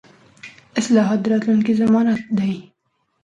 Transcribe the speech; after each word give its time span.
اصلاحات 0.79 1.19
د 1.21 1.25
راتلونکي 1.31 1.73
ضمانت 1.81 2.21
دي 2.37 2.53